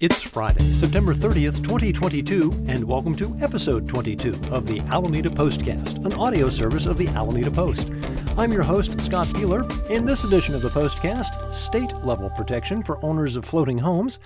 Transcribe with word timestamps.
It's 0.00 0.22
Friday, 0.22 0.72
September 0.72 1.12
30th, 1.12 1.62
2022, 1.62 2.64
and 2.68 2.82
welcome 2.82 3.14
to 3.16 3.36
episode 3.42 3.86
22 3.86 4.30
of 4.50 4.64
the 4.64 4.80
Alameda 4.88 5.28
Postcast, 5.28 6.06
an 6.06 6.14
audio 6.14 6.48
service 6.48 6.86
of 6.86 6.96
the 6.96 7.08
Alameda 7.08 7.50
Post. 7.50 7.86
I'm 8.38 8.50
your 8.50 8.62
host, 8.62 8.98
Scott 9.02 9.26
Piehler. 9.28 9.68
In 9.90 10.06
this 10.06 10.24
edition 10.24 10.54
of 10.54 10.62
the 10.62 10.70
Postcast, 10.70 11.54
state 11.54 11.92
level 12.02 12.30
protection 12.30 12.82
for 12.82 13.04
owners 13.04 13.36
of 13.36 13.44
floating 13.44 13.76
homes, 13.76 14.18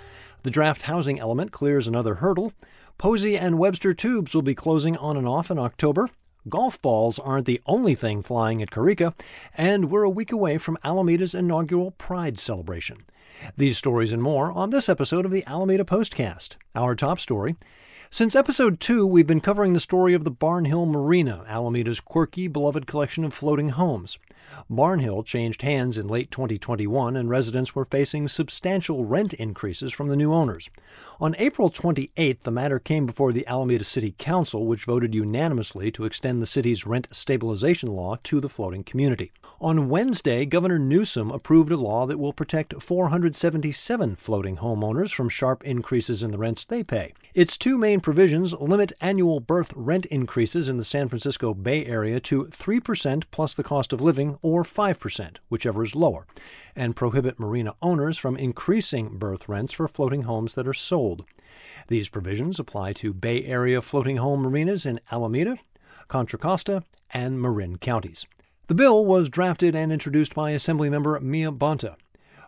the 0.44 0.50
draft 0.52 0.82
housing 0.82 1.18
element 1.18 1.50
clears 1.50 1.88
another 1.88 2.14
hurdle, 2.14 2.52
Posey 2.96 3.36
and 3.36 3.58
Webster 3.58 3.92
tubes 3.92 4.32
will 4.32 4.42
be 4.42 4.54
closing 4.54 4.96
on 4.98 5.16
and 5.16 5.26
off 5.26 5.50
in 5.50 5.58
October, 5.58 6.08
golf 6.48 6.80
balls 6.80 7.18
aren't 7.18 7.46
the 7.46 7.60
only 7.66 7.94
thing 7.94 8.22
flying 8.22 8.62
at 8.62 8.70
Corica, 8.70 9.14
and 9.56 9.90
we're 9.90 10.02
a 10.02 10.10
week 10.10 10.32
away 10.32 10.58
from 10.58 10.78
Alameda's 10.84 11.34
inaugural 11.34 11.92
Pride 11.92 12.38
celebration. 12.38 13.04
These 13.56 13.78
stories 13.78 14.12
and 14.12 14.22
more 14.22 14.52
on 14.52 14.70
this 14.70 14.88
episode 14.88 15.24
of 15.24 15.30
the 15.30 15.44
Alameda 15.46 15.84
Postcast. 15.84 16.56
Our 16.74 16.94
top 16.94 17.20
story 17.20 17.56
since 18.14 18.36
episode 18.36 18.78
2, 18.78 19.04
we've 19.04 19.26
been 19.26 19.40
covering 19.40 19.72
the 19.72 19.80
story 19.80 20.14
of 20.14 20.22
the 20.22 20.30
Barnhill 20.30 20.86
Marina, 20.86 21.44
Alameda's 21.48 21.98
quirky, 21.98 22.46
beloved 22.46 22.86
collection 22.86 23.24
of 23.24 23.34
floating 23.34 23.70
homes. 23.70 24.18
Barnhill 24.70 25.24
changed 25.24 25.62
hands 25.62 25.98
in 25.98 26.06
late 26.06 26.30
2021, 26.30 27.16
and 27.16 27.28
residents 27.28 27.74
were 27.74 27.84
facing 27.84 28.28
substantial 28.28 29.04
rent 29.04 29.34
increases 29.34 29.92
from 29.92 30.06
the 30.06 30.16
new 30.16 30.32
owners. 30.32 30.70
On 31.20 31.34
April 31.38 31.70
28th, 31.70 32.42
the 32.42 32.50
matter 32.50 32.78
came 32.78 33.04
before 33.04 33.32
the 33.32 33.46
Alameda 33.48 33.82
City 33.82 34.14
Council, 34.16 34.66
which 34.66 34.84
voted 34.84 35.14
unanimously 35.14 35.90
to 35.90 36.04
extend 36.04 36.40
the 36.40 36.46
city's 36.46 36.86
rent 36.86 37.08
stabilization 37.10 37.88
law 37.88 38.16
to 38.22 38.40
the 38.40 38.48
floating 38.48 38.84
community. 38.84 39.32
On 39.60 39.88
Wednesday, 39.88 40.44
Governor 40.44 40.78
Newsom 40.78 41.30
approved 41.30 41.72
a 41.72 41.76
law 41.76 42.06
that 42.06 42.18
will 42.18 42.32
protect 42.32 42.80
477 42.80 44.16
floating 44.16 44.58
homeowners 44.58 45.12
from 45.12 45.28
sharp 45.28 45.64
increases 45.64 46.22
in 46.22 46.30
the 46.30 46.38
rents 46.38 46.64
they 46.64 46.84
pay. 46.84 47.12
Its 47.34 47.56
two 47.56 47.76
main 47.78 48.00
provisions 48.04 48.52
limit 48.52 48.92
annual 49.00 49.40
berth 49.40 49.72
rent 49.74 50.04
increases 50.06 50.68
in 50.68 50.76
the 50.76 50.84
San 50.84 51.08
Francisco 51.08 51.54
Bay 51.54 51.86
Area 51.86 52.20
to 52.20 52.44
3% 52.44 53.24
plus 53.30 53.54
the 53.54 53.62
cost 53.62 53.94
of 53.94 54.02
living, 54.02 54.36
or 54.42 54.62
5%, 54.62 55.38
whichever 55.48 55.82
is 55.82 55.96
lower, 55.96 56.26
and 56.76 56.94
prohibit 56.94 57.40
marina 57.40 57.72
owners 57.80 58.18
from 58.18 58.36
increasing 58.36 59.16
berth 59.16 59.48
rents 59.48 59.72
for 59.72 59.88
floating 59.88 60.24
homes 60.24 60.54
that 60.54 60.68
are 60.68 60.74
sold. 60.74 61.24
These 61.88 62.10
provisions 62.10 62.60
apply 62.60 62.92
to 62.92 63.14
Bay 63.14 63.42
Area 63.46 63.80
floating 63.80 64.18
home 64.18 64.42
marinas 64.42 64.84
in 64.84 65.00
Alameda, 65.10 65.56
Contra 66.06 66.38
Costa, 66.38 66.82
and 67.14 67.40
Marin 67.40 67.78
counties. 67.78 68.26
The 68.66 68.74
bill 68.74 69.06
was 69.06 69.30
drafted 69.30 69.74
and 69.74 69.90
introduced 69.90 70.34
by 70.34 70.52
Assemblymember 70.52 71.22
Mia 71.22 71.50
Bonta. 71.50 71.96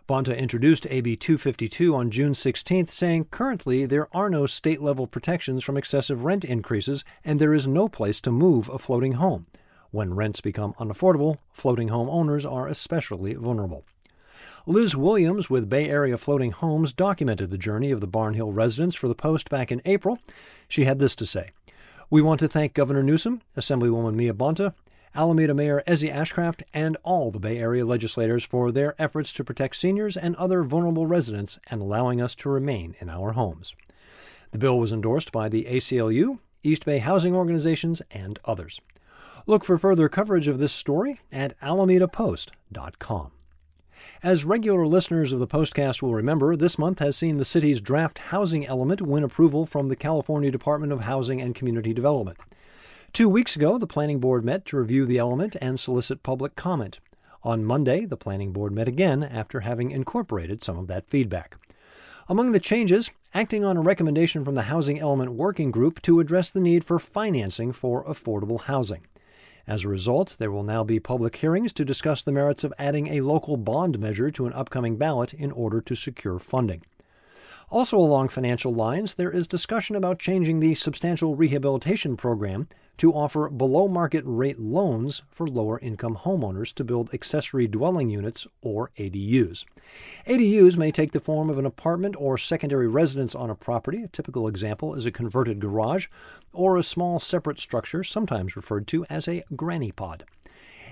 Bonta 0.07 0.37
introduced 0.37 0.87
AB 0.89 1.17
252 1.17 1.93
on 1.93 2.09
June 2.09 2.31
16th, 2.31 2.89
saying 2.89 3.25
currently 3.25 3.85
there 3.85 4.07
are 4.15 4.29
no 4.29 4.45
state 4.45 4.81
level 4.81 5.05
protections 5.05 5.65
from 5.65 5.75
excessive 5.75 6.23
rent 6.23 6.45
increases 6.45 7.03
and 7.25 7.41
there 7.41 7.53
is 7.53 7.67
no 7.67 7.89
place 7.89 8.21
to 8.21 8.31
move 8.31 8.69
a 8.69 8.79
floating 8.79 9.13
home. 9.13 9.47
When 9.91 10.13
rents 10.13 10.39
become 10.39 10.73
unaffordable, 10.79 11.39
floating 11.51 11.89
home 11.89 12.09
owners 12.09 12.45
are 12.45 12.69
especially 12.69 13.33
vulnerable. 13.33 13.83
Liz 14.65 14.95
Williams 14.95 15.49
with 15.49 15.69
Bay 15.69 15.89
Area 15.89 16.17
Floating 16.17 16.51
Homes 16.51 16.93
documented 16.93 17.49
the 17.49 17.57
journey 17.57 17.91
of 17.91 17.99
the 17.99 18.07
Barnhill 18.07 18.55
residents 18.55 18.95
for 18.95 19.09
the 19.09 19.15
Post 19.15 19.49
back 19.49 19.73
in 19.73 19.81
April. 19.83 20.19
She 20.69 20.85
had 20.85 20.99
this 20.99 21.15
to 21.15 21.25
say 21.25 21.51
We 22.09 22.21
want 22.21 22.39
to 22.39 22.47
thank 22.47 22.73
Governor 22.73 23.03
Newsom, 23.03 23.41
Assemblywoman 23.57 24.15
Mia 24.15 24.33
Bonta, 24.33 24.73
Alameda 25.15 25.53
Mayor 25.53 25.83
Ezzy 25.87 26.13
Ashcraft, 26.13 26.63
and 26.73 26.97
all 27.03 27.31
the 27.31 27.39
Bay 27.39 27.57
Area 27.57 27.85
legislators 27.85 28.43
for 28.43 28.71
their 28.71 28.93
efforts 29.01 29.31
to 29.33 29.43
protect 29.43 29.75
seniors 29.75 30.17
and 30.17 30.35
other 30.35 30.63
vulnerable 30.63 31.07
residents 31.07 31.59
and 31.69 31.81
allowing 31.81 32.21
us 32.21 32.35
to 32.35 32.49
remain 32.49 32.95
in 32.99 33.09
our 33.09 33.31
homes. 33.31 33.75
The 34.51 34.57
bill 34.57 34.79
was 34.79 34.93
endorsed 34.93 35.31
by 35.31 35.49
the 35.49 35.65
ACLU, 35.65 36.39
East 36.63 36.85
Bay 36.85 36.99
Housing 36.99 37.35
Organizations, 37.35 38.01
and 38.11 38.39
others. 38.45 38.79
Look 39.45 39.63
for 39.63 39.77
further 39.77 40.09
coverage 40.09 40.47
of 40.47 40.59
this 40.59 40.73
story 40.73 41.21
at 41.31 41.59
alamedapost.com. 41.61 43.31
As 44.23 44.45
regular 44.45 44.85
listeners 44.85 45.31
of 45.31 45.39
the 45.39 45.47
Postcast 45.47 46.01
will 46.01 46.13
remember, 46.13 46.55
this 46.55 46.77
month 46.77 46.99
has 46.99 47.15
seen 47.15 47.37
the 47.37 47.45
city's 47.45 47.79
draft 47.79 48.19
housing 48.19 48.65
element 48.67 49.01
win 49.01 49.23
approval 49.23 49.65
from 49.65 49.89
the 49.89 49.95
California 49.95 50.51
Department 50.51 50.91
of 50.91 51.01
Housing 51.01 51.41
and 51.41 51.55
Community 51.55 51.93
Development. 51.93 52.37
Two 53.13 53.29
weeks 53.29 53.55
ago, 53.55 53.77
the 53.77 53.87
Planning 53.87 54.19
Board 54.19 54.45
met 54.45 54.65
to 54.65 54.77
review 54.77 55.05
the 55.05 55.17
element 55.17 55.55
and 55.59 55.79
solicit 55.79 56.21
public 56.21 56.55
comment. 56.55 56.99
On 57.43 57.63
Monday, 57.63 58.05
the 58.05 58.17
Planning 58.17 58.51
Board 58.51 58.73
met 58.73 58.87
again 58.87 59.23
after 59.23 59.61
having 59.61 59.89
incorporated 59.89 60.61
some 60.61 60.77
of 60.77 60.87
that 60.87 61.09
feedback. 61.09 61.57
Among 62.29 62.51
the 62.51 62.59
changes, 62.59 63.09
acting 63.33 63.63
on 63.63 63.77
a 63.77 63.81
recommendation 63.81 64.43
from 64.43 64.53
the 64.53 64.63
Housing 64.63 64.99
Element 64.99 65.31
Working 65.31 65.71
Group 65.71 66.01
to 66.03 66.19
address 66.19 66.51
the 66.51 66.61
need 66.61 66.83
for 66.83 66.99
financing 66.99 67.71
for 67.71 68.03
affordable 68.03 68.61
housing. 68.61 69.07
As 69.65 69.83
a 69.83 69.89
result, 69.89 70.35
there 70.37 70.51
will 70.51 70.63
now 70.63 70.83
be 70.83 70.99
public 70.99 71.37
hearings 71.37 71.73
to 71.73 71.85
discuss 71.85 72.21
the 72.21 72.31
merits 72.31 72.63
of 72.63 72.73
adding 72.77 73.07
a 73.07 73.21
local 73.21 73.57
bond 73.57 73.97
measure 73.97 74.29
to 74.31 74.45
an 74.45 74.53
upcoming 74.53 74.97
ballot 74.97 75.33
in 75.33 75.51
order 75.51 75.81
to 75.81 75.95
secure 75.95 76.37
funding. 76.37 76.83
Also, 77.69 77.97
along 77.97 78.29
financial 78.29 78.73
lines, 78.73 79.15
there 79.15 79.29
is 79.29 79.45
discussion 79.45 79.97
about 79.97 80.19
changing 80.19 80.61
the 80.61 80.73
substantial 80.73 81.35
rehabilitation 81.35 82.15
program 82.15 82.65
to 82.97 83.13
offer 83.13 83.49
below 83.49 83.89
market 83.89 84.23
rate 84.25 84.57
loans 84.57 85.21
for 85.29 85.45
lower 85.45 85.77
income 85.79 86.15
homeowners 86.23 86.73
to 86.73 86.85
build 86.85 87.13
accessory 87.13 87.67
dwelling 87.67 88.09
units 88.09 88.47
or 88.61 88.89
ADUs. 88.97 89.65
ADUs 90.27 90.77
may 90.77 90.91
take 90.91 91.11
the 91.11 91.19
form 91.19 91.49
of 91.49 91.57
an 91.57 91.65
apartment 91.65 92.15
or 92.17 92.37
secondary 92.37 92.87
residence 92.87 93.35
on 93.35 93.49
a 93.49 93.55
property. 93.55 94.01
A 94.01 94.07
typical 94.07 94.47
example 94.47 94.95
is 94.95 95.05
a 95.05 95.11
converted 95.11 95.59
garage 95.59 96.07
or 96.53 96.77
a 96.77 96.83
small 96.83 97.19
separate 97.19 97.59
structure, 97.59 98.03
sometimes 98.03 98.55
referred 98.55 98.87
to 98.87 99.05
as 99.09 99.27
a 99.27 99.43
granny 99.55 99.91
pod. 99.91 100.23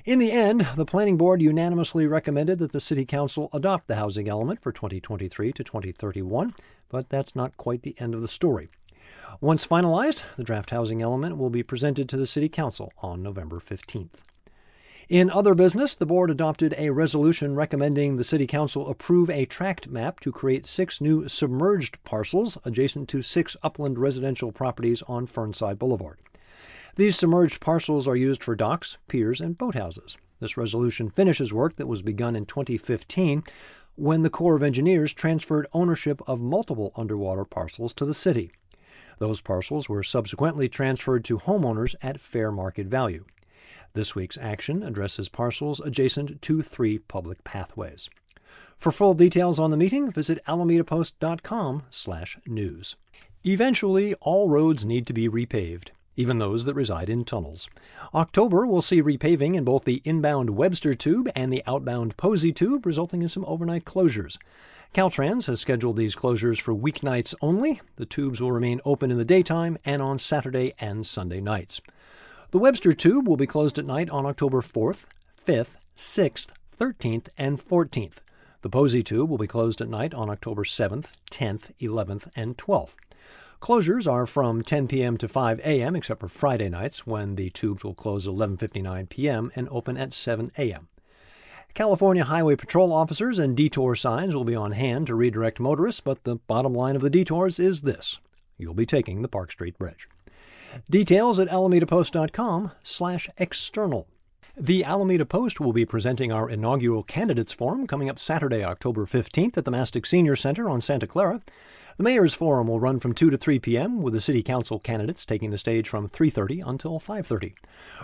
In 0.06 0.20
the 0.20 0.32
end, 0.32 0.68
the 0.76 0.86
Planning 0.86 1.18
Board 1.18 1.42
unanimously 1.42 2.06
recommended 2.06 2.60
that 2.60 2.72
the 2.72 2.80
City 2.80 3.06
Council 3.06 3.50
adopt 3.52 3.88
the 3.88 3.96
housing 3.96 4.30
element 4.30 4.62
for 4.62 4.72
2023 4.72 5.52
to 5.52 5.64
2031, 5.64 6.54
but 6.90 7.10
that's 7.10 7.36
not 7.36 7.58
quite 7.58 7.82
the 7.82 7.96
end 8.00 8.14
of 8.14 8.22
the 8.22 8.28
story. 8.28 8.70
Once 9.42 9.66
finalized, 9.66 10.22
the 10.38 10.44
draft 10.44 10.70
housing 10.70 11.02
element 11.02 11.40
will 11.40 11.50
be 11.50 11.64
presented 11.64 12.08
to 12.08 12.18
the 12.18 12.28
City 12.28 12.48
Council 12.48 12.94
on 13.02 13.24
November 13.24 13.56
15th. 13.56 14.22
In 15.10 15.32
other 15.32 15.56
business, 15.56 15.96
the 15.96 16.06
board 16.06 16.30
adopted 16.30 16.76
a 16.78 16.92
resolution 16.92 17.56
recommending 17.56 18.18
the 18.18 18.24
City 18.24 18.46
Council 18.46 18.88
approve 18.88 19.32
a 19.32 19.46
tract 19.46 19.88
map 19.88 20.20
to 20.20 20.32
create 20.32 20.68
six 20.68 21.02
new 21.02 21.28
submerged 21.28 21.98
parcels 22.04 22.60
adjacent 22.64 23.10
to 23.10 23.24
six 23.24 23.58
upland 23.64 23.98
residential 23.98 24.52
properties 24.52 25.02
on 25.08 25.26
Fernside 25.26 25.80
Boulevard. 25.80 26.20
These 26.96 27.18
submerged 27.18 27.60
parcels 27.60 28.08
are 28.08 28.16
used 28.16 28.42
for 28.42 28.56
docks, 28.56 28.98
piers, 29.10 29.42
and 29.42 29.58
boathouses. 29.58 30.16
This 30.40 30.56
resolution 30.56 31.10
finishes 31.10 31.52
work 31.52 31.76
that 31.76 31.88
was 31.88 32.02
begun 32.02 32.38
in 32.38 32.46
2015 32.46 33.44
when 33.96 34.24
the 34.24 34.30
Corps 34.30 34.56
of 34.56 34.64
Engineers 34.64 35.12
transferred 35.12 35.68
ownership 35.74 36.22
of 36.26 36.42
multiple 36.42 36.94
underwater 36.96 37.44
parcels 37.44 37.94
to 37.96 38.06
the 38.06 38.14
city. 38.14 38.54
Those 39.18 39.42
parcels 39.42 39.90
were 39.90 40.04
subsequently 40.04 40.70
transferred 40.70 41.26
to 41.26 41.40
homeowners 41.40 41.96
at 42.02 42.22
fair 42.22 42.50
market 42.50 42.88
value. 42.88 43.26
This 43.92 44.16
week's 44.16 44.38
action 44.38 44.82
addresses 44.82 45.28
parcels 45.28 45.82
adjacent 45.82 46.42
to 46.44 46.62
three 46.62 47.00
public 47.00 47.44
pathways. 47.44 48.10
For 48.78 48.94
full 48.94 49.16
details 49.16 49.60
on 49.60 49.72
the 49.72 49.78
meeting, 49.78 50.14
visit 50.14 50.40
alamedapost.com/news. 50.48 52.96
Eventually, 53.44 54.14
all 54.22 54.48
roads 54.50 54.86
need 54.86 55.06
to 55.08 55.14
be 55.14 55.28
repaved 55.28 55.90
even 56.16 56.38
those 56.38 56.66
that 56.66 56.74
reside 56.74 57.09
in 57.09 57.26
tunnels. 57.26 57.68
October 58.14 58.66
will 58.66 58.81
see 58.81 59.02
repaving 59.02 59.56
in 59.56 59.64
both 59.64 59.84
the 59.84 60.02
inbound 60.06 60.52
Webster 60.52 60.94
Tube 60.94 61.30
and 61.36 61.52
the 61.52 61.64
outbound 61.68 62.18
Posey 62.18 62.52
Tube, 62.52 62.86
resulting 62.86 63.22
in 63.22 63.30
some 63.30 63.46
overnight 63.46 63.86
closures. 63.86 64.38
Caltrans 64.94 65.48
has 65.48 65.59
scheduled 65.59 65.98
these 65.98 66.16
closures 66.16 66.62
for 66.62 66.74
weeknights 66.74 67.36
only. 67.42 67.82
The 67.97 68.06
tubes 68.06 68.40
will 68.40 68.53
remain 68.53 68.79
open 68.85 69.12
in 69.12 69.17
the 69.17 69.26
daytime 69.26 69.78
and 69.84 70.02
on 70.02 70.20
Saturday 70.20 70.73
and 70.79 71.06
Sunday 71.06 71.41
nights. 71.41 71.82
The 72.52 72.59
Webster 72.59 72.94
Tube 72.94 73.28
will 73.28 73.35
be 73.35 73.47
closed 73.47 73.78
at 73.78 73.85
night 73.85 74.09
on 74.09 74.26
October 74.26 74.62
4th, 74.62 75.08
5th, 75.46 75.76
6th, 75.97 76.47
13th, 76.79 77.28
and 77.38 77.59
14th. 77.59 78.17
The 78.62 78.70
Posey 78.70 79.03
Tube 79.03 79.29
will 79.29 79.38
be 79.38 79.47
closed 79.47 79.82
at 79.82 79.90
night 79.90 80.14
on 80.14 80.29
October 80.29 80.64
7th, 80.64 81.08
10th, 81.29 81.72
11th, 81.82 82.29
and 82.35 82.58
12th. 82.58 82.96
Closures 83.61 84.11
are 84.11 84.25
from 84.25 84.61
10 84.61 84.87
p.m. 84.87 85.17
to 85.17 85.28
5 85.28 85.59
a.m. 85.59 85.96
except 85.96 86.19
for 86.19 86.28
Friday 86.28 86.69
nights 86.69 87.07
when 87.07 87.35
the 87.35 87.49
tubes 87.49 87.84
will 87.84 87.96
close 87.96 88.28
at 88.28 88.34
11:59 88.34 89.09
p.m. 89.09 89.52
and 89.55 89.67
open 89.69 89.97
at 89.97 90.13
7 90.13 90.52
a.m. 90.57 90.87
California 91.73 92.23
Highway 92.23 92.55
Patrol 92.55 92.93
officers 92.93 93.40
and 93.40 93.57
detour 93.57 93.96
signs 93.96 94.35
will 94.35 94.46
be 94.46 94.55
on 94.55 94.73
hand 94.73 95.07
to 95.07 95.16
redirect 95.16 95.59
motorists, 95.59 96.02
but 96.02 96.23
the 96.23 96.35
bottom 96.35 96.73
line 96.73 96.96
of 96.96 97.02
the 97.02 97.09
detours 97.09 97.59
is 97.59 97.81
this: 97.81 98.19
you'll 98.57 98.73
be 98.73 98.85
taking 98.85 99.22
the 99.22 99.28
Park 99.28 99.52
Street 99.52 99.78
Bridge. 99.78 100.07
Details 100.90 101.40
at 101.40 101.49
alamedapost.com/external. 101.49 104.07
The 104.57 104.85
Alameda 104.85 105.25
Post 105.25 105.59
will 105.59 105.73
be 105.73 105.84
presenting 105.84 106.31
our 106.31 106.49
inaugural 106.49 107.03
candidates 107.03 107.52
forum 107.52 107.85
coming 107.87 108.09
up 108.09 108.17
Saturday, 108.17 108.63
October 108.63 109.05
15th 109.05 109.57
at 109.57 109.66
the 109.66 109.72
Mastick 109.72 110.05
Senior 110.05 110.37
Center 110.37 110.69
on 110.69 110.79
Santa 110.79 111.05
Clara. 111.05 111.41
The 111.97 112.03
Mayor's 112.03 112.34
Forum 112.34 112.67
will 112.67 112.79
run 112.79 113.02
from 113.02 113.13
2 113.13 113.29
to 113.31 113.37
3 113.37 113.59
p.m., 113.59 114.02
with 114.02 114.13
the 114.13 114.22
City 114.22 114.41
Council 114.41 114.79
candidates 114.79 115.25
taking 115.25 115.52
the 115.52 115.57
stage 115.57 115.90
from 115.90 116.07
3.30 116.07 116.66
until 116.66 117.02
5.30. 117.02 117.53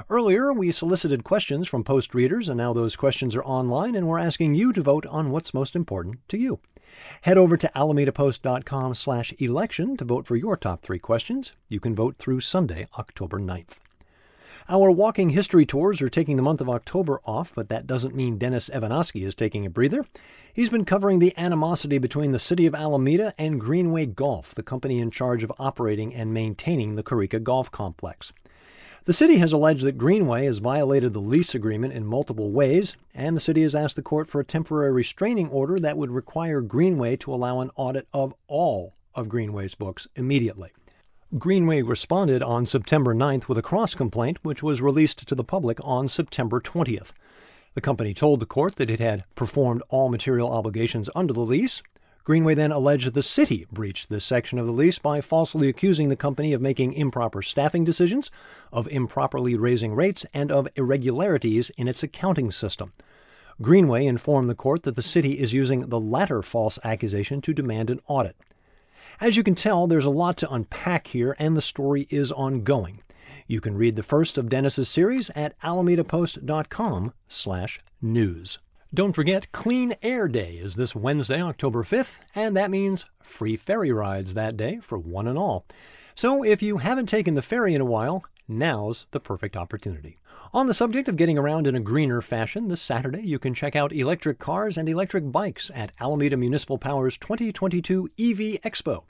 Earlier, 0.10 0.52
we 0.52 0.74
solicited 0.74 1.24
questions 1.24 1.70
from 1.70 1.86
Post 1.86 2.14
readers, 2.14 2.50
and 2.50 2.58
now 2.58 2.74
those 2.74 2.98
questions 2.98 3.34
are 3.34 3.44
online, 3.46 3.96
and 3.96 4.06
we're 4.06 4.20
asking 4.20 4.54
you 4.54 4.74
to 4.74 4.82
vote 4.82 5.06
on 5.06 5.32
what's 5.32 5.54
most 5.54 5.74
important 5.74 6.18
to 6.28 6.38
you. 6.38 6.60
Head 7.22 7.38
over 7.38 7.56
to 7.56 7.72
alamedapost.com 7.74 8.96
slash 8.96 9.34
election 9.40 9.96
to 9.96 10.04
vote 10.04 10.28
for 10.28 10.36
your 10.36 10.58
top 10.58 10.82
three 10.82 11.00
questions. 11.00 11.54
You 11.70 11.80
can 11.80 11.96
vote 11.96 12.18
through 12.18 12.42
Sunday, 12.42 12.88
October 12.98 13.40
9th. 13.40 13.80
Our 14.70 14.92
walking 14.92 15.30
history 15.30 15.66
tours 15.66 16.02
are 16.02 16.10
taking 16.10 16.38
the 16.38 16.44
month 16.44 16.62
of 16.62 16.70
October 16.70 17.20
off, 17.26 17.54
but 17.56 17.70
that 17.70 17.88
doesn't 17.88 18.16
mean 18.16 18.38
Dennis 18.38 18.70
Evanosky 18.70 19.26
is 19.26 19.36
taking 19.36 19.66
a 19.66 19.70
breather. 19.70 20.06
He's 20.54 20.70
been 20.70 20.86
covering 20.86 21.20
the 21.20 21.38
animosity 21.38 21.98
between 21.98 22.32
the 22.32 22.40
city 22.40 22.66
of 22.66 22.76
Alameda 22.76 23.34
and 23.38 23.60
Greenway 23.60 24.06
Golf, 24.08 24.54
the 24.54 24.64
company 24.64 25.00
in 25.00 25.12
charge 25.12 25.44
of 25.44 25.52
operating 25.60 26.14
and 26.14 26.34
maintaining 26.34 26.96
the 26.96 27.04
Corica 27.04 27.42
Golf 27.42 27.72
Complex. 27.72 28.32
The 29.06 29.14
city 29.14 29.38
has 29.38 29.52
alleged 29.52 29.84
that 29.84 29.98
Greenway 29.98 30.46
has 30.46 30.60
violated 30.60 31.14
the 31.14 31.20
lease 31.20 31.56
agreement 31.56 31.94
in 31.94 32.06
multiple 32.06 32.52
ways, 32.52 32.96
and 33.16 33.36
the 33.36 33.42
city 33.42 33.64
has 33.64 33.74
asked 33.74 33.96
the 33.96 34.04
court 34.04 34.28
for 34.28 34.40
a 34.40 34.46
temporary 34.46 34.92
restraining 34.92 35.50
order 35.50 35.80
that 35.80 35.98
would 35.98 36.12
require 36.12 36.62
Greenway 36.62 37.16
to 37.18 37.34
allow 37.34 37.62
an 37.62 37.72
audit 37.76 38.08
of 38.14 38.36
all 38.48 38.94
of 39.16 39.28
Greenway's 39.28 39.74
books 39.74 40.08
immediately. 40.16 40.72
Greenway 41.38 41.82
responded 41.82 42.44
on 42.44 42.66
September 42.66 43.16
9th 43.16 43.48
with 43.48 43.58
a 43.58 43.62
cross 43.62 43.96
complaint, 43.96 44.38
which 44.44 44.62
was 44.62 44.82
released 44.82 45.26
to 45.26 45.34
the 45.34 45.46
public 45.46 45.78
on 45.82 46.10
September 46.10 46.60
20th. 46.60 47.14
The 47.74 47.80
company 47.80 48.14
told 48.14 48.42
the 48.42 48.46
court 48.46 48.76
that 48.76 48.90
it 48.90 49.00
had 49.00 49.24
performed 49.36 49.82
all 49.88 50.10
material 50.10 50.52
obligations 50.52 51.10
under 51.16 51.32
the 51.34 51.40
lease, 51.40 51.82
Greenway 52.26 52.54
then 52.54 52.74
alleged 52.74 53.14
the 53.14 53.24
city 53.24 53.66
breached 53.72 54.10
this 54.10 54.26
section 54.26 54.60
of 54.60 54.66
the 54.66 54.74
lease 54.74 55.00
by 55.00 55.22
falsely 55.22 55.70
accusing 55.70 56.10
the 56.10 56.18
company 56.18 56.52
of 56.52 56.62
making 56.62 56.92
improper 56.92 57.42
staffing 57.42 57.86
decisions, 57.86 58.30
of 58.74 58.88
improperly 58.90 59.56
raising 59.56 59.96
rates, 59.96 60.26
and 60.34 60.52
of 60.52 60.68
irregularities 60.76 61.72
in 61.78 61.88
its 61.88 62.04
accounting 62.04 62.52
system. 62.52 62.92
Greenway 63.62 64.06
informed 64.06 64.50
the 64.50 64.54
court 64.54 64.84
that 64.84 64.98
the 64.98 65.02
city 65.02 65.40
is 65.40 65.54
using 65.54 65.88
the 65.88 66.00
latter 66.00 66.42
false 66.42 66.78
accusation 66.84 67.42
to 67.42 67.54
demand 67.54 67.90
an 67.90 68.02
audit. 68.08 68.36
As 69.22 69.38
you 69.38 69.44
can 69.44 69.54
tell, 69.54 69.86
there's 69.86 70.06
a 70.06 70.10
lot 70.10 70.38
to 70.38 70.52
unpack 70.52 71.06
here, 71.06 71.36
and 71.38 71.56
the 71.56 71.62
story 71.62 72.08
is 72.10 72.32
ongoing. 72.32 73.04
You 73.46 73.62
can 73.62 73.78
read 73.78 73.96
the 73.96 74.02
first 74.02 74.40
of 74.40 74.50
Dennis's 74.50 74.90
series 74.90 75.30
at 75.36 75.54
alamedapost.com/news. 75.62 78.60
Don't 78.92 79.14
forget, 79.14 79.52
Clean 79.52 79.94
Air 80.02 80.28
Day 80.28 80.56
is 80.56 80.76
this 80.76 80.96
Wednesday, 80.96 81.40
October 81.40 81.84
5th, 81.84 82.18
and 82.34 82.58
that 82.58 82.72
means 82.72 83.06
free 83.22 83.56
ferry 83.56 83.92
rides 83.92 84.34
that 84.34 84.58
day 84.58 84.80
for 84.82 84.98
one 84.98 85.28
and 85.28 85.38
all. 85.38 85.68
So 86.16 86.44
if 86.44 86.64
you 86.64 86.78
haven't 86.78 87.06
taken 87.06 87.36
the 87.36 87.44
ferry 87.44 87.76
in 87.76 87.82
a 87.82 87.86
while, 87.86 88.24
now's 88.52 89.08
the 89.12 89.20
perfect 89.20 89.58
opportunity. 89.58 90.20
On 90.54 90.68
the 90.68 90.74
subject 90.74 91.08
of 91.08 91.16
getting 91.16 91.38
around 91.38 91.66
in 91.66 91.76
a 91.76 91.80
greener 91.80 92.22
fashion, 92.22 92.68
this 92.68 92.82
Saturday 92.82 93.22
you 93.22 93.40
can 93.40 93.54
check 93.54 93.76
out 93.76 93.94
electric 93.94 94.38
cars 94.38 94.78
and 94.78 94.88
electric 94.88 95.32
bikes 95.32 95.72
at 95.74 95.92
Alameda 96.00 96.38
Municipal 96.38 96.78
Power's 96.78 97.18
2022 97.18 98.10
EV 98.20 98.62
Expo. 98.62 99.04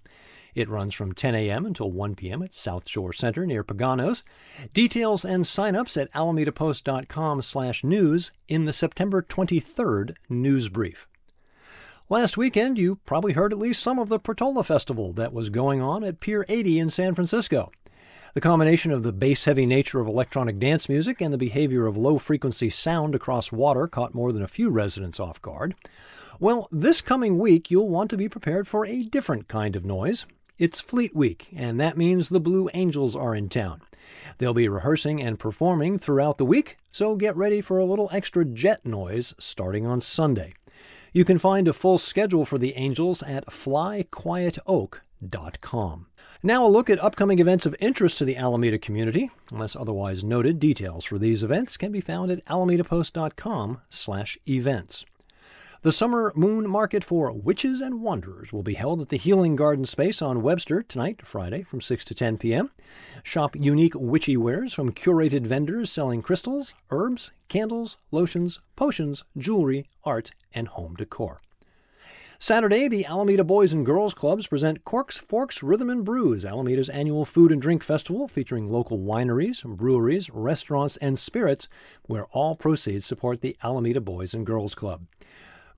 It 0.53 0.69
runs 0.69 0.93
from 0.93 1.13
10 1.13 1.33
a.m. 1.35 1.65
until 1.65 1.91
1 1.91 2.15
p.m. 2.15 2.41
at 2.43 2.53
South 2.53 2.87
Shore 2.87 3.13
Center 3.13 3.45
near 3.45 3.63
Pagano's. 3.63 4.23
Details 4.73 5.23
and 5.23 5.47
sign-ups 5.47 5.95
at 5.97 6.11
alamedapost.com 6.13 7.41
slash 7.41 7.83
news 7.83 8.31
in 8.47 8.65
the 8.65 8.73
September 8.73 9.21
23rd 9.21 10.15
news 10.29 10.69
brief. 10.69 11.07
Last 12.09 12.35
weekend, 12.35 12.77
you 12.77 12.97
probably 13.05 13.31
heard 13.31 13.53
at 13.53 13.59
least 13.59 13.81
some 13.81 13.97
of 13.97 14.09
the 14.09 14.19
Portola 14.19 14.63
Festival 14.63 15.13
that 15.13 15.31
was 15.31 15.49
going 15.49 15.81
on 15.81 16.03
at 16.03 16.19
Pier 16.19 16.45
80 16.49 16.79
in 16.79 16.89
San 16.89 17.15
Francisco. 17.15 17.71
The 18.33 18.39
combination 18.39 18.93
of 18.93 19.03
the 19.03 19.11
bass 19.11 19.43
heavy 19.43 19.65
nature 19.65 19.99
of 19.99 20.07
electronic 20.07 20.57
dance 20.57 20.87
music 20.87 21.19
and 21.19 21.33
the 21.33 21.37
behavior 21.37 21.85
of 21.85 21.97
low 21.97 22.17
frequency 22.17 22.69
sound 22.69 23.13
across 23.13 23.51
water 23.51 23.87
caught 23.87 24.13
more 24.13 24.31
than 24.31 24.41
a 24.41 24.47
few 24.47 24.69
residents 24.69 25.19
off 25.19 25.41
guard. 25.41 25.75
Well, 26.39 26.69
this 26.71 27.01
coming 27.01 27.39
week, 27.39 27.69
you'll 27.69 27.89
want 27.89 28.09
to 28.11 28.17
be 28.17 28.29
prepared 28.29 28.69
for 28.69 28.85
a 28.85 29.03
different 29.03 29.49
kind 29.49 29.75
of 29.75 29.83
noise. 29.83 30.25
It's 30.57 30.79
Fleet 30.79 31.13
Week, 31.13 31.49
and 31.53 31.77
that 31.81 31.97
means 31.97 32.29
the 32.29 32.39
Blue 32.39 32.69
Angels 32.73 33.17
are 33.17 33.35
in 33.35 33.49
town. 33.49 33.81
They'll 34.37 34.53
be 34.53 34.69
rehearsing 34.69 35.21
and 35.21 35.37
performing 35.37 35.97
throughout 35.97 36.37
the 36.37 36.45
week, 36.45 36.77
so 36.89 37.17
get 37.17 37.35
ready 37.35 37.59
for 37.59 37.79
a 37.79 37.85
little 37.85 38.07
extra 38.13 38.45
jet 38.45 38.85
noise 38.85 39.35
starting 39.39 39.85
on 39.85 39.99
Sunday. 39.99 40.53
You 41.11 41.25
can 41.25 41.37
find 41.37 41.67
a 41.67 41.73
full 41.73 41.97
schedule 41.97 42.45
for 42.45 42.57
the 42.57 42.75
Angels 42.75 43.23
at 43.23 43.47
flyquietoak.com. 43.47 45.01
Now, 46.43 46.65
a 46.65 46.67
look 46.67 46.89
at 46.89 47.03
upcoming 47.03 47.39
events 47.39 47.65
of 47.65 47.75
interest 47.79 48.17
to 48.17 48.25
the 48.25 48.37
Alameda 48.37 48.79
community. 48.79 49.29
Unless 49.51 49.75
otherwise 49.75 50.23
noted, 50.23 50.59
details 50.59 51.05
for 51.05 51.19
these 51.19 51.43
events 51.43 51.77
can 51.77 51.91
be 51.91 52.01
found 52.01 52.31
at 52.31 52.43
alamedapost.com/events. 52.45 55.05
The 55.83 55.91
Summer 55.91 56.31
Moon 56.35 56.69
Market 56.69 57.03
for 57.03 57.31
Witches 57.31 57.81
and 57.81 58.01
Wanderers 58.01 58.53
will 58.53 58.61
be 58.61 58.75
held 58.75 59.01
at 59.01 59.09
the 59.09 59.17
Healing 59.17 59.55
Garden 59.55 59.85
Space 59.85 60.21
on 60.21 60.43
Webster 60.43 60.83
tonight, 60.83 61.25
Friday, 61.25 61.63
from 61.63 61.81
6 61.81 62.05
to 62.05 62.13
10 62.13 62.37
p.m. 62.37 62.69
Shop 63.23 63.55
unique 63.55 63.95
witchy 63.95 64.37
wares 64.37 64.73
from 64.73 64.91
curated 64.91 65.47
vendors 65.47 65.91
selling 65.91 66.21
crystals, 66.21 66.75
herbs, 66.91 67.31
candles, 67.47 67.97
lotions, 68.11 68.59
potions, 68.75 69.23
jewelry, 69.35 69.89
art, 70.03 70.29
and 70.53 70.67
home 70.67 70.93
decor. 70.95 71.41
Saturday, 72.43 72.87
the 72.87 73.05
Alameda 73.05 73.43
Boys 73.43 73.71
and 73.71 73.85
Girls 73.85 74.15
Clubs 74.15 74.47
present 74.47 74.83
Corks, 74.83 75.19
Forks, 75.19 75.61
Rhythm 75.61 75.91
and 75.91 76.03
Brews, 76.03 76.43
Alameda's 76.43 76.89
annual 76.89 77.23
food 77.23 77.51
and 77.51 77.61
drink 77.61 77.83
festival 77.83 78.27
featuring 78.27 78.67
local 78.67 78.97
wineries, 78.97 79.63
breweries, 79.63 80.27
restaurants, 80.31 80.97
and 80.97 81.19
spirits, 81.19 81.69
where 82.07 82.25
all 82.31 82.55
proceeds 82.55 83.05
support 83.05 83.41
the 83.41 83.55
Alameda 83.63 84.01
Boys 84.01 84.33
and 84.33 84.43
Girls 84.43 84.73
Club. 84.73 85.05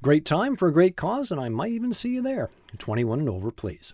Great 0.02 0.24
time 0.24 0.56
for 0.56 0.70
a 0.70 0.72
great 0.72 0.96
cause, 0.96 1.32
and 1.32 1.42
I 1.42 1.50
might 1.50 1.74
even 1.74 1.92
see 1.92 2.14
you 2.14 2.22
there. 2.22 2.50
21 2.78 3.20
and 3.20 3.30
over, 3.30 3.52
please. 3.52 3.94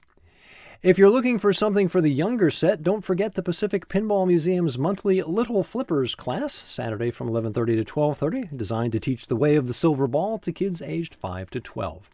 If 0.83 0.99
you're 0.99 1.09
looking 1.09 1.39
for 1.39 1.51
something 1.51 1.87
for 1.87 2.01
the 2.01 2.11
younger 2.11 2.51
set, 2.51 2.83
don't 2.83 3.03
forget 3.03 3.33
the 3.33 3.41
Pacific 3.41 3.87
Pinball 3.87 4.27
Museum's 4.27 4.77
monthly 4.77 5.23
Little 5.23 5.63
Flippers 5.63 6.13
class, 6.13 6.53
Saturday 6.53 7.09
from 7.09 7.29
11:30 7.29 7.77
to 7.77 7.83
12:30, 7.83 8.55
designed 8.55 8.91
to 8.91 8.99
teach 8.99 9.25
the 9.25 9.35
way 9.35 9.55
of 9.55 9.65
the 9.65 9.73
silver 9.73 10.05
ball 10.07 10.37
to 10.37 10.51
kids 10.51 10.83
aged 10.83 11.15
5 11.15 11.49
to 11.49 11.59
12. 11.59 12.11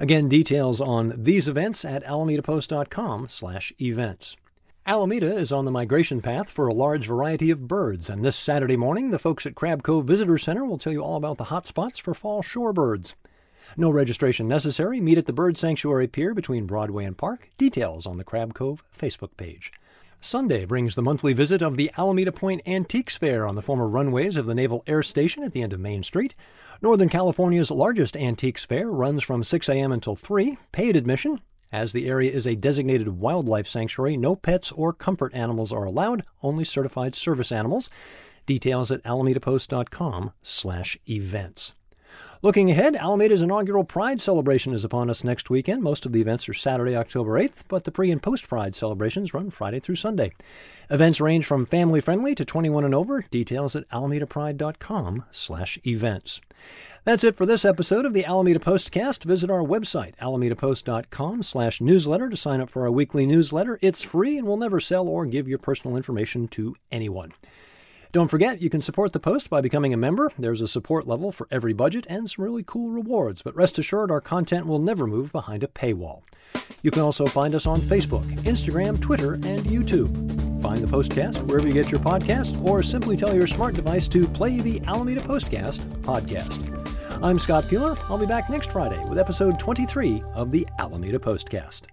Again, 0.00 0.28
details 0.28 0.80
on 0.80 1.12
these 1.16 1.46
events 1.48 1.84
at 1.84 2.04
alamedapost.com/events. 2.04 4.36
Alameda 4.84 5.36
is 5.36 5.52
on 5.52 5.64
the 5.64 5.70
migration 5.70 6.20
path 6.20 6.50
for 6.50 6.66
a 6.66 6.74
large 6.74 7.06
variety 7.06 7.52
of 7.52 7.68
birds, 7.68 8.10
and 8.10 8.24
this 8.24 8.34
Saturday 8.34 8.76
morning, 8.76 9.10
the 9.10 9.18
folks 9.18 9.46
at 9.46 9.54
Crab 9.54 9.84
Cove 9.84 10.06
Visitor 10.06 10.38
Center 10.38 10.64
will 10.64 10.78
tell 10.78 10.92
you 10.92 11.04
all 11.04 11.14
about 11.16 11.38
the 11.38 11.44
hot 11.44 11.66
spots 11.66 11.98
for 11.98 12.14
fall 12.14 12.42
shorebirds. 12.42 13.14
No 13.76 13.90
registration 13.90 14.48
necessary. 14.48 15.00
Meet 15.00 15.18
at 15.18 15.26
the 15.26 15.32
Bird 15.32 15.56
Sanctuary 15.56 16.08
Pier 16.08 16.34
between 16.34 16.66
Broadway 16.66 17.04
and 17.04 17.16
Park. 17.16 17.50
Details 17.56 18.06
on 18.06 18.18
the 18.18 18.24
Crab 18.24 18.54
Cove 18.54 18.82
Facebook 18.92 19.36
page. 19.36 19.70
Sunday 20.24 20.64
brings 20.64 20.94
the 20.94 21.02
monthly 21.02 21.32
visit 21.32 21.62
of 21.62 21.76
the 21.76 21.90
Alameda 21.98 22.30
Point 22.30 22.62
Antiques 22.64 23.18
Fair 23.18 23.44
on 23.44 23.56
the 23.56 23.60
former 23.60 23.88
runways 23.88 24.36
of 24.36 24.46
the 24.46 24.54
Naval 24.54 24.84
Air 24.86 25.02
Station 25.02 25.42
at 25.42 25.52
the 25.52 25.62
end 25.62 25.72
of 25.72 25.80
Main 25.80 26.04
Street. 26.04 26.36
Northern 26.80 27.08
California's 27.08 27.72
largest 27.72 28.16
antiques 28.16 28.64
fair 28.64 28.88
runs 28.88 29.24
from 29.24 29.42
6 29.42 29.68
a.m. 29.68 29.90
until 29.90 30.14
3, 30.14 30.58
paid 30.70 30.94
admission, 30.94 31.40
as 31.72 31.92
the 31.92 32.08
area 32.08 32.30
is 32.30 32.46
a 32.46 32.54
designated 32.54 33.08
wildlife 33.08 33.66
sanctuary, 33.66 34.16
no 34.16 34.36
pets 34.36 34.70
or 34.70 34.92
comfort 34.92 35.34
animals 35.34 35.72
are 35.72 35.84
allowed, 35.84 36.22
only 36.40 36.62
certified 36.62 37.16
service 37.16 37.50
animals. 37.50 37.90
Details 38.46 38.92
at 38.92 39.02
alamedapost.com/events. 39.02 41.74
Looking 42.44 42.72
ahead, 42.72 42.96
Alameda's 42.96 43.40
inaugural 43.40 43.84
Pride 43.84 44.20
celebration 44.20 44.74
is 44.74 44.82
upon 44.82 45.08
us 45.08 45.22
next 45.22 45.48
weekend. 45.48 45.80
Most 45.80 46.04
of 46.04 46.10
the 46.10 46.20
events 46.20 46.48
are 46.48 46.54
Saturday, 46.54 46.96
October 46.96 47.40
8th, 47.40 47.62
but 47.68 47.84
the 47.84 47.92
pre 47.92 48.10
and 48.10 48.20
post 48.20 48.48
Pride 48.48 48.74
celebrations 48.74 49.32
run 49.32 49.48
Friday 49.48 49.78
through 49.78 49.94
Sunday. 49.94 50.32
Events 50.90 51.20
range 51.20 51.46
from 51.46 51.64
family 51.64 52.00
friendly 52.00 52.34
to 52.34 52.44
21 52.44 52.84
and 52.84 52.96
over. 52.96 53.24
Details 53.30 53.76
at 53.76 53.88
alamedapride.com/events. 53.90 56.40
That's 57.04 57.22
it 57.22 57.36
for 57.36 57.46
this 57.46 57.64
episode 57.64 58.04
of 58.04 58.12
the 58.12 58.24
Alameda 58.24 58.58
Postcast. 58.58 59.22
Visit 59.22 59.48
our 59.48 59.62
website, 59.62 60.16
alamedapost.com 60.16 61.44
slash 61.44 61.80
newsletter 61.80 62.28
to 62.28 62.36
sign 62.36 62.60
up 62.60 62.70
for 62.70 62.82
our 62.82 62.90
weekly 62.90 63.24
newsletter. 63.24 63.78
It's 63.80 64.02
free 64.02 64.36
and 64.36 64.48
we'll 64.48 64.56
never 64.56 64.80
sell 64.80 65.06
or 65.06 65.26
give 65.26 65.46
your 65.46 65.58
personal 65.58 65.96
information 65.96 66.48
to 66.48 66.74
anyone. 66.90 67.34
Don't 68.12 68.28
forget, 68.28 68.60
you 68.60 68.68
can 68.68 68.82
support 68.82 69.14
the 69.14 69.18
Post 69.18 69.48
by 69.48 69.62
becoming 69.62 69.94
a 69.94 69.96
member. 69.96 70.30
There's 70.38 70.60
a 70.60 70.68
support 70.68 71.08
level 71.08 71.32
for 71.32 71.48
every 71.50 71.72
budget 71.72 72.06
and 72.10 72.28
some 72.28 72.44
really 72.44 72.62
cool 72.62 72.90
rewards, 72.90 73.40
but 73.40 73.56
rest 73.56 73.78
assured 73.78 74.10
our 74.10 74.20
content 74.20 74.66
will 74.66 74.78
never 74.78 75.06
move 75.06 75.32
behind 75.32 75.62
a 75.62 75.66
paywall. 75.66 76.20
You 76.82 76.90
can 76.90 77.00
also 77.00 77.24
find 77.24 77.54
us 77.54 77.64
on 77.64 77.80
Facebook, 77.80 78.26
Instagram, 78.40 79.00
Twitter, 79.00 79.32
and 79.32 79.60
YouTube. 79.60 80.10
Find 80.60 80.82
the 80.82 80.94
Postcast 80.94 81.42
wherever 81.48 81.66
you 81.66 81.72
get 81.72 81.90
your 81.90 82.00
podcast, 82.00 82.62
or 82.62 82.82
simply 82.82 83.16
tell 83.16 83.34
your 83.34 83.46
smart 83.46 83.74
device 83.74 84.06
to 84.08 84.26
play 84.26 84.60
the 84.60 84.82
Alameda 84.86 85.22
Postcast 85.22 85.78
podcast. 86.02 86.68
I'm 87.22 87.38
Scott 87.38 87.64
Piehler. 87.64 87.96
I'll 88.10 88.18
be 88.18 88.26
back 88.26 88.50
next 88.50 88.72
Friday 88.72 89.02
with 89.08 89.18
episode 89.18 89.58
23 89.58 90.22
of 90.34 90.50
the 90.50 90.68
Alameda 90.78 91.18
Postcast. 91.18 91.92